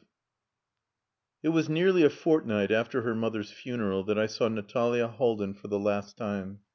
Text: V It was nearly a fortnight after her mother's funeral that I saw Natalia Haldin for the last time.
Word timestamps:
V 0.00 0.06
It 1.42 1.48
was 1.50 1.68
nearly 1.68 2.02
a 2.04 2.08
fortnight 2.08 2.70
after 2.70 3.02
her 3.02 3.14
mother's 3.14 3.50
funeral 3.52 4.02
that 4.04 4.18
I 4.18 4.24
saw 4.28 4.48
Natalia 4.48 5.06
Haldin 5.08 5.52
for 5.52 5.68
the 5.68 5.78
last 5.78 6.16
time. 6.16 6.60